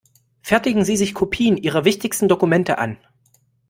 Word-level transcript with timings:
Fertigen 0.41 0.83
Sie 0.83 0.97
sich 0.97 1.13
Kopien 1.13 1.57
Ihrer 1.57 1.85
wichtigsten 1.85 2.27
Dokumente 2.27 2.79
an. 2.79 2.97